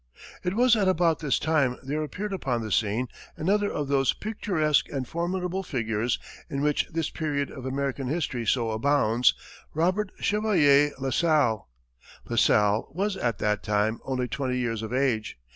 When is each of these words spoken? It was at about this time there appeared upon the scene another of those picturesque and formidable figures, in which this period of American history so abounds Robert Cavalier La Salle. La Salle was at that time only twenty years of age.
It 0.43 0.55
was 0.55 0.75
at 0.75 0.87
about 0.87 1.19
this 1.19 1.37
time 1.37 1.77
there 1.83 2.01
appeared 2.01 2.33
upon 2.33 2.61
the 2.63 2.71
scene 2.71 3.07
another 3.37 3.71
of 3.71 3.87
those 3.87 4.13
picturesque 4.13 4.89
and 4.89 5.07
formidable 5.07 5.61
figures, 5.61 6.17
in 6.49 6.61
which 6.61 6.87
this 6.89 7.11
period 7.11 7.51
of 7.51 7.67
American 7.67 8.07
history 8.07 8.47
so 8.47 8.71
abounds 8.71 9.35
Robert 9.75 10.11
Cavalier 10.19 10.89
La 10.97 11.11
Salle. 11.11 11.69
La 12.27 12.35
Salle 12.35 12.89
was 12.95 13.15
at 13.15 13.37
that 13.37 13.61
time 13.61 13.99
only 14.03 14.27
twenty 14.27 14.57
years 14.57 14.81
of 14.81 14.91
age. 14.91 15.37